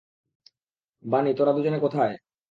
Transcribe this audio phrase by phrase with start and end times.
[1.03, 2.11] বানি, তোরা দুজনে কোথাই?